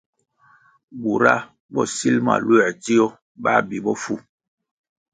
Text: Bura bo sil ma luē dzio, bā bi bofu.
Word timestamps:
Bura 1.01 1.35
bo 1.73 1.81
sil 1.95 2.17
ma 2.25 2.35
luē 2.45 2.65
dzio, 2.83 3.05
bā 3.43 3.53
bi 3.67 3.77
bofu. 3.85 4.15